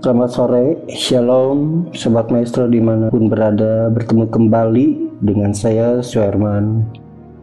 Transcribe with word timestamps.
Selamat 0.00 0.32
sore, 0.32 0.80
Shalom, 0.88 1.92
Sobat 1.92 2.32
Maestro 2.32 2.64
di 2.64 2.80
mana 2.80 3.12
pun 3.12 3.28
berada 3.28 3.92
bertemu 3.92 4.32
kembali 4.32 4.86
dengan 5.20 5.52
saya 5.52 6.00
Suherman 6.00 6.88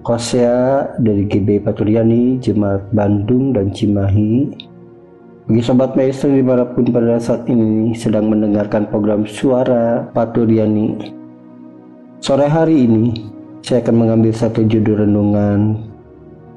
Kosea 0.02 0.90
dari 0.98 1.30
GB 1.30 1.62
Paturyani, 1.62 2.42
Jemaat 2.42 2.90
Bandung 2.98 3.54
dan 3.54 3.70
Cimahi. 3.70 4.58
Bagi 5.46 5.62
Sobat 5.62 5.94
Maestro 5.94 6.34
di 6.34 6.42
mana 6.42 6.66
pun 6.66 6.90
pada 6.90 7.22
saat 7.22 7.46
ini 7.46 7.94
sedang 7.94 8.26
mendengarkan 8.26 8.90
program 8.90 9.30
Suara 9.30 10.10
Paturyani 10.18 11.14
Sore 12.26 12.50
hari 12.50 12.90
ini 12.90 13.14
saya 13.62 13.86
akan 13.86 14.02
mengambil 14.02 14.34
satu 14.34 14.66
judul 14.66 15.06
renungan. 15.06 15.78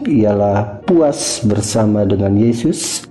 Ialah 0.09 0.81
puas 0.89 1.45
bersama 1.45 2.09
dengan 2.09 2.41
Yesus 2.41 3.10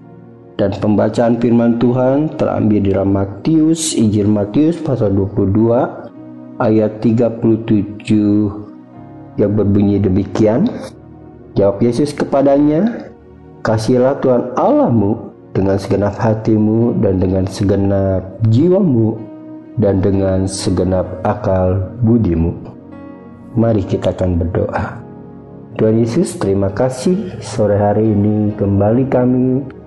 dan 0.59 0.75
pembacaan 0.75 1.39
firman 1.39 1.79
Tuhan 1.79 2.35
terambil 2.35 2.83
dalam 2.83 3.15
Matius, 3.15 3.95
Injil 3.95 4.27
Matius 4.27 4.75
pasal 4.83 5.15
22 5.15 6.59
ayat 6.59 6.99
37 6.99 9.39
yang 9.39 9.51
berbunyi 9.55 10.03
demikian. 10.03 10.67
Jawab 11.55 11.79
Yesus 11.79 12.11
kepadanya, 12.11 13.07
Kasihlah 13.63 14.19
Tuhan 14.19 14.51
Allahmu 14.59 15.31
dengan 15.55 15.79
segenap 15.79 16.19
hatimu 16.19 16.99
dan 16.99 17.23
dengan 17.23 17.47
segenap 17.47 18.21
jiwamu 18.51 19.15
dan 19.79 20.03
dengan 20.03 20.43
segenap 20.43 21.07
akal 21.23 21.87
budimu. 22.03 22.51
Mari 23.55 23.87
kita 23.87 24.11
akan 24.11 24.43
berdoa. 24.43 24.99
Tuhan 25.79 26.03
Yesus, 26.03 26.35
terima 26.35 26.67
kasih 26.75 27.39
sore 27.39 27.79
hari 27.79 28.11
ini 28.11 28.51
kembali 28.59 29.07
kami 29.07 29.78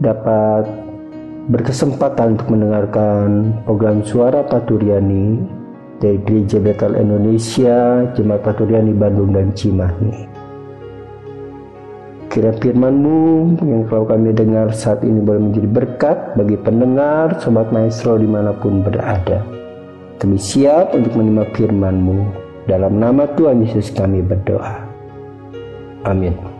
dapat 0.00 0.64
berkesempatan 1.50 2.38
untuk 2.38 2.54
mendengarkan 2.54 3.52
program 3.66 4.06
Suara 4.06 4.46
Paturiani 4.46 5.42
dari 5.98 6.18
Gereja 6.22 6.62
Betel 6.62 6.98
Indonesia, 6.98 8.06
Jemaat 8.14 8.42
Paturiani 8.46 8.94
Bandung 8.94 9.34
dan 9.34 9.50
Cimahi. 9.54 10.30
Kira 12.32 12.48
firman-Mu 12.56 13.60
yang 13.60 13.84
selalu 13.92 14.06
kami 14.08 14.28
dengar 14.32 14.72
saat 14.72 15.04
ini 15.04 15.20
boleh 15.20 15.52
menjadi 15.52 15.68
berkat 15.68 16.18
bagi 16.32 16.56
pendengar, 16.56 17.36
Sobat 17.44 17.68
Maestro 17.68 18.16
di 18.16 18.24
mana 18.24 18.56
pun 18.56 18.80
berada. 18.80 19.44
Kami 20.16 20.40
siap 20.40 20.96
untuk 20.96 21.12
menerima 21.12 21.44
firman-Mu. 21.52 22.18
Dalam 22.64 22.96
nama 22.96 23.28
Tuhan 23.36 23.60
Yesus 23.66 23.92
kami 23.92 24.24
berdoa. 24.24 24.80
Amin. 26.08 26.51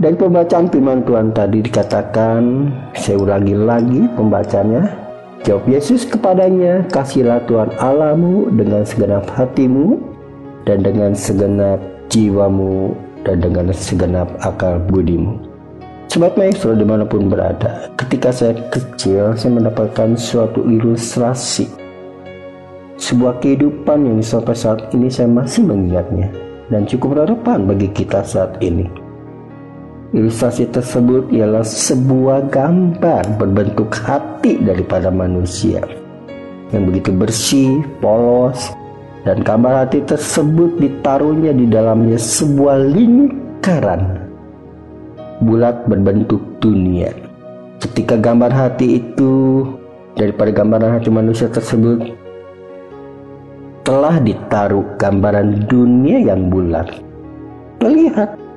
Dari 0.00 0.16
pembacaan 0.16 0.64
firman 0.72 1.04
Tuhan 1.04 1.28
tadi 1.36 1.60
dikatakan, 1.60 2.72
saya 2.96 3.20
ulangi 3.20 3.52
lagi 3.52 4.08
pembacanya. 4.16 4.96
Jawab 5.44 5.68
Yesus 5.68 6.08
kepadanya, 6.08 6.88
kasihlah 6.88 7.44
Tuhan 7.44 7.68
Allahmu 7.76 8.48
dengan 8.48 8.80
segenap 8.80 9.28
hatimu 9.28 10.00
dan 10.64 10.80
dengan 10.80 11.12
segenap 11.12 11.76
jiwamu 12.08 12.96
dan 13.28 13.44
dengan 13.44 13.68
segenap 13.76 14.32
akal 14.40 14.80
budimu. 14.88 15.36
Sobat 16.08 16.32
maestro 16.40 16.72
di 16.72 16.88
mana 16.88 17.04
pun 17.04 17.28
berada, 17.28 17.92
ketika 18.00 18.32
saya 18.32 18.56
kecil 18.72 19.36
saya 19.36 19.52
mendapatkan 19.52 20.16
suatu 20.16 20.64
ilustrasi 20.64 21.68
sebuah 22.96 23.36
kehidupan 23.44 24.08
yang 24.08 24.24
sampai 24.24 24.56
saat 24.56 24.80
ini 24.96 25.12
saya 25.12 25.28
masih 25.28 25.60
mengingatnya 25.60 26.32
dan 26.72 26.88
cukup 26.88 27.20
relevan 27.20 27.68
bagi 27.68 27.92
kita 27.92 28.24
saat 28.24 28.56
ini. 28.64 29.09
Ilustrasi 30.10 30.66
tersebut 30.74 31.30
ialah 31.30 31.62
sebuah 31.62 32.50
gambar 32.50 33.38
berbentuk 33.38 33.94
hati 33.94 34.58
daripada 34.58 35.06
manusia 35.06 35.86
yang 36.74 36.86
begitu 36.86 37.14
bersih, 37.14 37.82
polos, 38.02 38.74
dan 39.22 39.42
gambar 39.46 39.86
hati 39.86 40.02
tersebut 40.02 40.82
ditaruhnya 40.82 41.54
di 41.54 41.66
dalamnya 41.70 42.18
sebuah 42.18 42.90
lingkaran 42.90 44.26
bulat 45.46 45.86
berbentuk 45.86 46.42
dunia. 46.58 47.14
Ketika 47.78 48.18
gambar 48.18 48.50
hati 48.50 48.98
itu 48.98 49.62
daripada 50.18 50.50
gambaran 50.50 50.98
hati 50.98 51.10
manusia 51.10 51.46
tersebut 51.46 52.18
telah 53.86 54.18
ditaruh 54.20 54.84
gambaran 54.98 55.70
dunia 55.70 56.34
yang 56.34 56.50
bulat. 56.52 56.86
Terlihat 57.80 58.49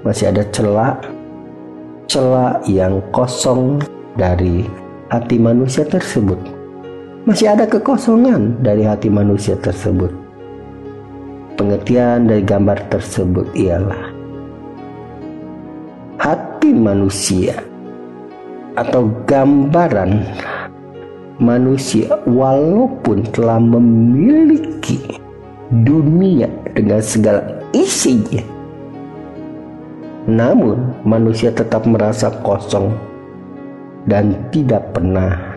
masih 0.00 0.32
ada 0.32 0.44
celah 0.48 0.96
celah 2.10 2.58
yang 2.66 2.98
kosong 3.14 3.78
dari 4.18 4.66
hati 5.14 5.38
manusia 5.38 5.86
tersebut. 5.86 6.42
Masih 7.22 7.54
ada 7.54 7.70
kekosongan 7.70 8.58
dari 8.66 8.82
hati 8.82 9.06
manusia 9.06 9.54
tersebut. 9.54 10.10
Pengertian 11.54 12.26
dari 12.26 12.42
gambar 12.42 12.82
tersebut 12.90 13.46
ialah 13.54 14.10
hati 16.18 16.74
manusia 16.74 17.62
atau 18.74 19.06
gambaran 19.30 20.26
manusia 21.38 22.10
walaupun 22.26 23.22
telah 23.30 23.62
memiliki 23.62 25.20
dunia 25.70 26.50
dengan 26.74 26.98
segala 26.98 27.62
isinya 27.70 28.42
namun, 30.36 30.94
manusia 31.02 31.50
tetap 31.50 31.82
merasa 31.88 32.30
kosong 32.46 32.94
dan 34.06 34.38
tidak 34.54 34.94
pernah 34.94 35.56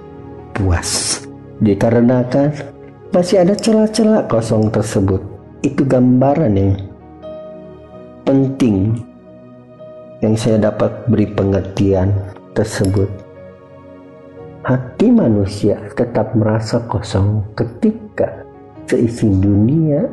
puas. 0.58 1.22
Dikarenakan 1.62 2.50
masih 3.14 3.46
ada 3.46 3.54
celah-celah 3.54 4.26
kosong 4.26 4.74
tersebut. 4.74 5.22
Itu 5.64 5.86
gambaran 5.86 6.54
yang 6.58 6.74
penting 8.28 9.00
yang 10.20 10.36
saya 10.40 10.58
dapat 10.58 10.92
beri 11.08 11.28
pengertian 11.32 12.12
tersebut. 12.56 13.08
Hati 14.64 15.12
manusia 15.12 15.76
tetap 15.94 16.32
merasa 16.40 16.80
kosong 16.88 17.44
ketika 17.56 18.48
seisi 18.88 19.28
dunia 19.28 20.08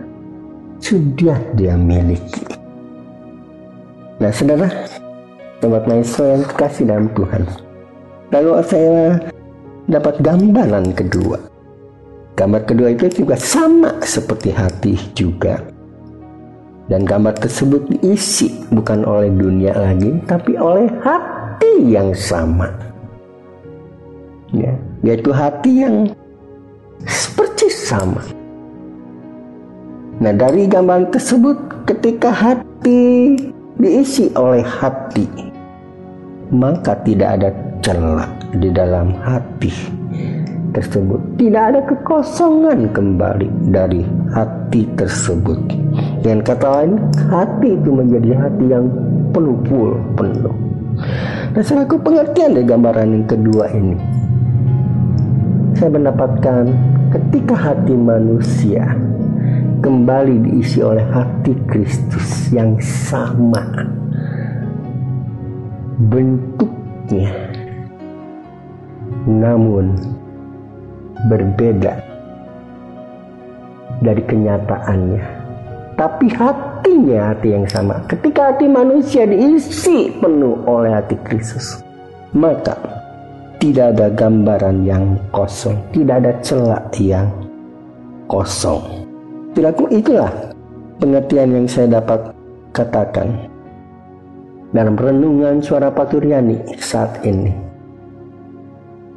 sudah 0.83 1.39
dia 1.55 1.79
miliki. 1.79 2.60
Nah, 4.21 4.29
saudara, 4.29 4.69
sobat 5.65 5.89
maestro 5.89 6.29
yang 6.29 6.45
kasih 6.45 6.85
dalam 6.85 7.09
Tuhan. 7.17 7.41
Lalu 8.29 8.51
saya 8.69 9.17
dapat 9.89 10.21
gambaran 10.21 10.93
kedua. 10.93 11.41
Gambar 12.37 12.69
kedua 12.69 12.93
itu 12.93 13.09
juga 13.25 13.41
sama 13.41 13.97
seperti 14.05 14.53
hati 14.53 14.93
juga. 15.17 15.65
Dan 16.93 17.09
gambar 17.09 17.33
tersebut 17.41 17.89
diisi 17.97 18.61
bukan 18.69 19.09
oleh 19.09 19.33
dunia 19.33 19.73
lagi, 19.73 20.13
tapi 20.29 20.53
oleh 20.61 20.93
hati 21.01 21.89
yang 21.89 22.13
sama. 22.13 22.69
Ya, 24.53 24.77
yaitu 25.01 25.33
hati 25.33 25.81
yang 25.81 26.13
seperti 27.09 27.73
sama. 27.73 28.21
Nah, 30.21 30.37
dari 30.37 30.69
gambar 30.69 31.09
tersebut 31.09 31.57
ketika 31.89 32.29
hati 32.29 33.33
diisi 33.81 34.29
oleh 34.37 34.61
hati, 34.61 35.25
maka 36.53 37.01
tidak 37.01 37.41
ada 37.41 37.51
celah 37.81 38.29
di 38.53 38.69
dalam 38.69 39.17
hati 39.25 39.73
tersebut. 40.77 41.41
Tidak 41.41 41.63
ada 41.73 41.81
kekosongan 41.89 42.93
kembali 42.93 43.49
dari 43.73 44.05
hati 44.37 44.85
tersebut. 45.01 45.59
Dengan 46.21 46.45
kata 46.45 46.67
lain, 46.69 46.93
hati 47.33 47.75
itu 47.75 47.89
menjadi 47.89 48.31
hati 48.37 48.65
yang 48.69 48.87
penuh 49.33 49.57
full, 49.65 49.97
penuh. 50.15 50.55
Dan 51.57 51.63
selaku 51.65 51.97
pengertian 52.05 52.53
dari 52.53 52.67
gambaran 52.69 53.09
yang 53.17 53.27
kedua 53.27 53.65
ini, 53.73 53.97
saya 55.81 55.89
mendapatkan 55.89 56.69
ketika 57.17 57.57
hati 57.57 57.97
manusia 57.97 58.85
kembali 59.81 60.35
diisi 60.45 60.85
oleh 60.85 61.05
hati 61.09 61.57
Kristus 61.67 62.53
yang 62.53 62.77
sama 62.81 63.65
bentuknya 66.01 67.33
namun 69.29 69.97
berbeda 71.29 72.01
dari 74.01 74.23
kenyataannya. 74.25 75.25
Tapi 76.01 76.27
hatinya 76.33 77.35
hati 77.35 77.49
yang 77.53 77.69
sama. 77.69 78.01
Ketika 78.09 78.57
hati 78.57 78.65
manusia 78.65 79.29
diisi 79.29 80.17
penuh 80.17 80.65
oleh 80.65 80.97
hati 80.97 81.21
Kristus, 81.21 81.85
maka 82.33 82.73
tidak 83.61 83.93
ada 83.97 84.09
gambaran 84.09 84.89
yang 84.89 85.21
kosong, 85.29 85.77
tidak 85.93 86.25
ada 86.25 86.33
celah 86.41 86.85
yang 86.97 87.29
kosong. 88.25 89.00
Tidakku 89.61 89.93
itulah 89.93 90.33
pengertian 91.05 91.53
yang 91.53 91.69
saya 91.69 92.01
dapat 92.01 92.33
katakan 92.73 93.29
dalam 94.73 94.97
renungan 94.97 95.61
suara 95.61 95.93
Paturiani 95.93 96.81
saat 96.81 97.21
ini. 97.29 97.53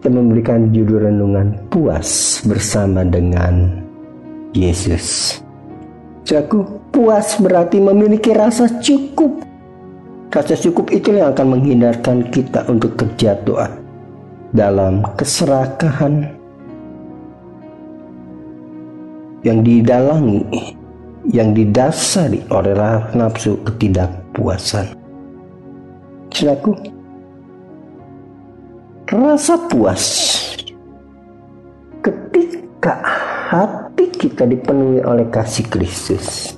Kita 0.04 0.12
memberikan 0.12 0.68
judul 0.76 1.08
renungan 1.08 1.72
puas 1.72 2.44
bersama 2.44 3.08
dengan 3.08 3.72
Yesus. 4.52 5.40
Jaku 6.28 6.92
puas 6.92 7.40
berarti 7.40 7.80
memiliki 7.80 8.36
rasa 8.36 8.68
cukup. 8.84 9.48
Rasa 10.28 10.60
cukup 10.60 10.92
itu 10.92 11.16
yang 11.16 11.32
akan 11.32 11.56
menghindarkan 11.56 12.28
kita 12.36 12.68
untuk 12.68 13.00
terjatuh 13.00 13.64
dalam 14.52 15.08
keserakahan 15.16 16.43
yang 19.44 19.64
didalangi, 19.64 20.44
yang 21.32 21.52
didasari 21.56 22.44
oleh 22.52 22.76
nafsu 23.16 23.60
ketidakpuasan. 23.68 24.96
Saudaraku, 26.34 26.74
rasa 29.14 29.56
puas 29.70 30.04
ketika 32.02 33.00
hati 33.52 34.10
kita 34.10 34.50
dipenuhi 34.50 35.06
oleh 35.06 35.30
kasih 35.30 35.68
Kristus 35.70 36.58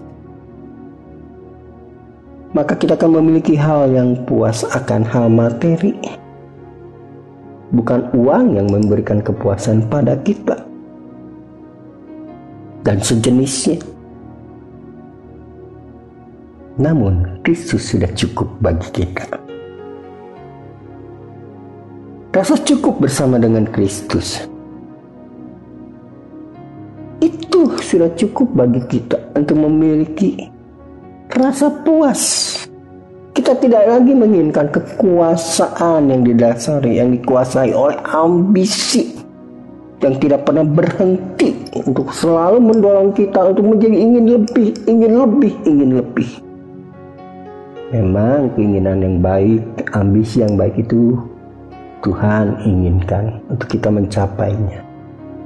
maka 2.55 2.71
kita 2.79 2.95
akan 2.95 3.19
memiliki 3.19 3.59
hal 3.59 3.91
yang 3.91 4.15
puas 4.23 4.63
akan 4.63 5.03
hal 5.03 5.27
materi 5.27 5.93
bukan 7.75 8.07
uang 8.15 8.55
yang 8.55 8.71
memberikan 8.71 9.19
kepuasan 9.19 9.83
pada 9.91 10.15
kita 10.23 10.64
dan 12.85 13.01
sejenisnya. 13.01 13.81
Namun, 16.77 17.41
Kristus 17.41 17.89
sudah 17.89 18.11
cukup 18.13 18.45
bagi 18.61 18.85
kita. 18.93 19.25
Rasa 22.35 22.59
cukup 22.61 22.99
bersama 22.99 23.39
dengan 23.39 23.63
Kristus 23.63 24.43
itu 27.23 27.71
sudah 27.79 28.11
cukup 28.19 28.51
bagi 28.51 28.83
kita 28.91 29.15
untuk 29.39 29.55
memiliki 29.55 30.51
rasa 31.31 31.71
puas 31.71 32.51
kita 33.31 33.55
tidak 33.55 33.87
lagi 33.87 34.11
menginginkan 34.11 34.67
kekuasaan 34.67 36.11
yang 36.11 36.27
didasari, 36.27 36.99
yang 36.99 37.15
dikuasai 37.15 37.71
oleh 37.71 37.95
ambisi 38.03 39.14
yang 40.05 40.21
tidak 40.21 40.45
pernah 40.45 40.61
berhenti 40.61 41.65
untuk 41.73 42.13
selalu 42.13 42.61
mendorong 42.61 43.09
kita 43.17 43.41
untuk 43.41 43.65
menjadi 43.65 43.97
ingin 43.97 44.25
lebih, 44.37 44.67
ingin 44.85 45.11
lebih, 45.17 45.53
ingin 45.65 45.89
lebih. 45.97 46.29
Memang 47.89 48.53
keinginan 48.53 49.01
yang 49.01 49.17
baik, 49.17 49.65
ambisi 49.97 50.45
yang 50.45 50.53
baik 50.53 50.77
itu 50.77 51.17
Tuhan 52.05 52.61
inginkan 52.61 53.41
untuk 53.49 53.65
kita 53.65 53.89
mencapainya. 53.89 54.85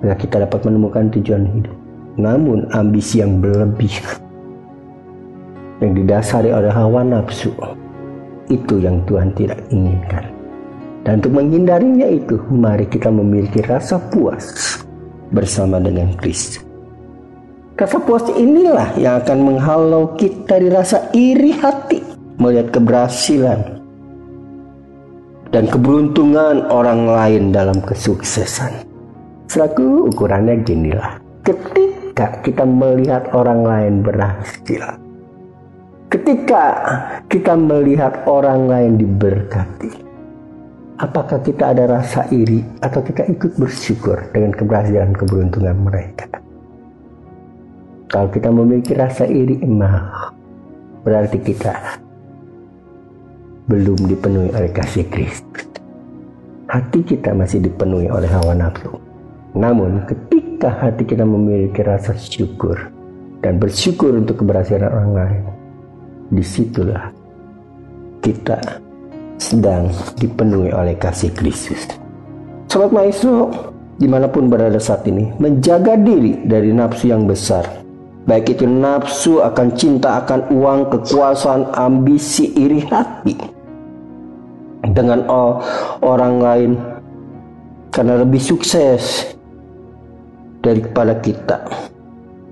Agar 0.03 0.15
kita 0.19 0.35
dapat 0.43 0.59
menemukan 0.67 1.07
tujuan 1.15 1.47
hidup. 1.55 1.75
Namun 2.19 2.67
ambisi 2.75 3.23
yang 3.23 3.39
berlebih 3.39 3.95
yang 5.79 5.95
didasari 5.95 6.51
oleh 6.51 6.67
hawa 6.67 7.07
nafsu 7.07 7.55
itu 8.51 8.75
yang 8.83 8.99
Tuhan 9.07 9.31
tidak 9.39 9.63
inginkan. 9.71 10.38
Dan 11.09 11.25
untuk 11.25 11.41
menghindarinya 11.41 12.05
itu, 12.05 12.37
mari 12.53 12.85
kita 12.85 13.09
memiliki 13.09 13.65
rasa 13.65 13.97
puas 13.97 14.77
bersama 15.33 15.81
dengan 15.81 16.13
Kristus. 16.13 16.61
Rasa 17.73 17.97
puas 17.97 18.29
inilah 18.37 18.93
yang 18.93 19.17
akan 19.17 19.41
menghalau 19.41 20.13
kita 20.13 20.61
dari 20.61 20.69
rasa 20.69 21.09
iri 21.17 21.49
hati 21.49 22.05
melihat 22.37 22.77
keberhasilan 22.77 23.81
dan 25.49 25.65
keberuntungan 25.65 26.69
orang 26.69 27.09
lain 27.09 27.49
dalam 27.49 27.81
kesuksesan. 27.81 28.85
Selaku 29.49 30.13
ukurannya 30.13 30.61
ginilah. 30.61 31.17
Ketika 31.41 32.37
kita 32.45 32.69
melihat 32.69 33.33
orang 33.33 33.65
lain 33.65 34.05
berhasil, 34.05 35.01
Ketika 36.09 36.65
kita 37.29 37.57
melihat 37.57 38.25
orang 38.29 38.65
lain 38.65 38.93
diberkati, 38.97 40.08
apakah 40.99 41.39
kita 41.39 41.71
ada 41.71 41.87
rasa 41.87 42.27
iri 42.29 42.59
atau 42.83 42.99
kita 42.99 43.23
ikut 43.31 43.55
bersyukur 43.55 44.19
dengan 44.35 44.51
keberhasilan 44.51 45.15
keberuntungan 45.15 45.77
mereka? 45.79 46.27
Kalau 48.11 48.27
kita 48.27 48.51
memiliki 48.51 48.93
rasa 48.97 49.23
iri, 49.23 49.63
mah 49.63 50.33
berarti 51.07 51.39
kita 51.39 51.73
belum 53.71 53.99
dipenuhi 54.11 54.49
oleh 54.51 54.71
kasih 54.75 55.07
Kristus. 55.07 55.69
Hati 56.69 57.01
kita 57.01 57.33
masih 57.33 57.63
dipenuhi 57.65 58.09
oleh 58.11 58.29
hawa 58.29 58.53
nafsu. 58.53 58.93
Namun 59.57 60.05
ketika 60.05 60.69
hati 60.69 61.05
kita 61.05 61.25
memiliki 61.25 61.81
rasa 61.81 62.13
syukur 62.17 62.77
dan 63.41 63.57
bersyukur 63.57 64.13
untuk 64.13 64.41
keberhasilan 64.41 64.89
orang 64.89 65.11
lain, 65.13 65.43
di 66.33 66.43
situlah 66.45 67.09
kita 68.21 68.88
sedang 69.39 69.89
dipenuhi 70.19 70.69
oleh 70.75 70.99
kasih 70.99 71.31
Kristus. 71.31 71.87
Sobat 72.69 72.93
Maestro, 72.93 73.49
di 73.97 74.05
mana 74.05 74.29
pun 74.29 74.51
berada 74.51 74.77
saat 74.77 75.07
ini, 75.09 75.31
menjaga 75.41 75.97
diri 75.97 76.43
dari 76.45 76.69
nafsu 76.69 77.09
yang 77.09 77.25
besar. 77.25 77.65
Baik 78.27 78.59
itu 78.59 78.69
nafsu 78.69 79.41
akan 79.41 79.73
cinta 79.73 80.21
akan 80.21 80.53
uang, 80.53 80.93
kekuasaan, 80.93 81.73
ambisi, 81.73 82.53
iri 82.53 82.85
hati. 82.85 83.33
Dengan 84.85 85.25
orang 86.05 86.35
lain 86.39 86.71
karena 87.89 88.21
lebih 88.21 88.39
sukses 88.39 89.33
daripada 90.61 91.17
kita. 91.19 91.65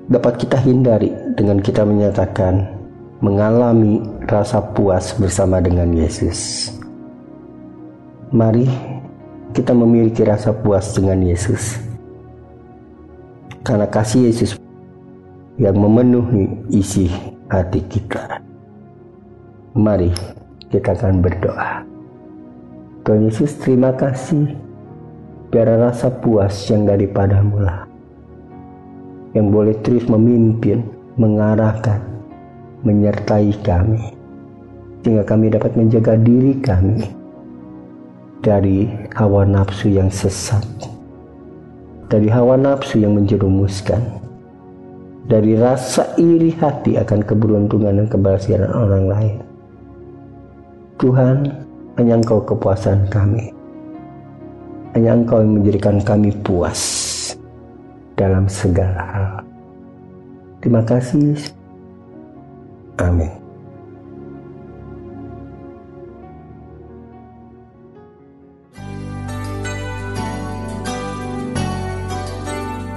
Dapat 0.07 0.33
kita 0.39 0.57
hindari 0.63 1.11
dengan 1.35 1.59
kita 1.59 1.83
menyatakan 1.83 2.63
mengalami 3.19 3.99
rasa 4.27 4.63
puas 4.75 5.13
bersama 5.19 5.59
dengan 5.59 5.91
Yesus. 5.91 6.71
Mari 8.27 8.67
kita 9.55 9.71
memiliki 9.71 10.19
rasa 10.27 10.51
puas 10.51 10.91
dengan 10.91 11.23
Yesus. 11.23 11.79
Karena 13.63 13.87
kasih 13.87 14.27
Yesus 14.27 14.59
yang 15.55 15.79
memenuhi 15.79 16.67
isi 16.67 17.07
hati 17.47 17.79
kita. 17.87 18.43
Mari 19.79 20.11
kita 20.67 20.91
akan 20.91 21.23
berdoa. 21.23 21.87
Tuhan 23.07 23.31
Yesus 23.31 23.55
terima 23.63 23.95
kasih 23.95 24.59
biar 25.47 25.79
rasa 25.79 26.11
puas 26.11 26.51
yang 26.67 26.83
daripadamu 26.83 27.63
lah 27.63 27.87
yang 29.31 29.55
boleh 29.55 29.77
terus 29.85 30.03
memimpin, 30.11 30.83
mengarahkan, 31.15 32.03
menyertai 32.83 33.55
kami, 33.63 34.11
sehingga 34.99 35.23
kami 35.23 35.47
dapat 35.53 35.77
menjaga 35.79 36.19
diri 36.19 36.59
kami 36.59 37.26
dari 38.41 38.89
hawa 39.17 39.43
nafsu 39.43 39.89
yang 39.89 40.11
sesat, 40.11 40.63
dari 42.11 42.29
hawa 42.29 42.57
nafsu 42.57 43.01
yang 43.01 43.17
menjerumuskan, 43.17 44.01
dari 45.27 45.57
rasa 45.59 46.15
iri 46.15 46.53
hati 46.55 46.95
akan 46.95 47.21
keberuntungan 47.25 48.03
dan 48.03 48.07
keberhasilan 48.07 48.71
orang 48.71 49.05
lain. 49.09 49.37
Tuhan, 50.97 51.37
hanya 51.97 52.17
Engkau 52.17 52.41
kepuasan 52.41 53.05
kami. 53.09 53.53
Hanya 54.97 55.13
Engkau 55.13 55.45
yang 55.45 55.61
menjadikan 55.61 56.01
kami 56.01 56.33
puas 56.41 56.81
dalam 58.17 58.49
segala 58.49 59.01
hal. 59.13 59.33
Terima 60.61 60.81
kasih 60.81 61.37
Amin. 62.97 63.46